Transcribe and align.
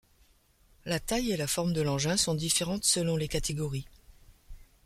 La 0.83 0.99
taille 0.99 1.29
et 1.31 1.37
la 1.37 1.45
forme 1.45 1.73
de 1.73 1.81
l'engin 1.83 2.17
sont 2.17 2.33
différentes 2.33 2.85
selon 2.85 3.15
les 3.17 3.27
catégories. 3.27 3.85